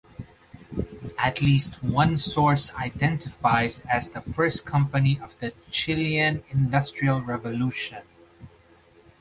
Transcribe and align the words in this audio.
At 1.19 1.43
least 1.43 1.83
one 1.83 2.17
source 2.17 2.73
identifies 2.73 3.81
as 3.81 4.09
the 4.09 4.19
first 4.19 4.65
company 4.65 5.19
of 5.21 5.37
the 5.37 5.53
Chilean 5.69 6.41
industrial 6.49 7.21
revolution. 7.21 8.01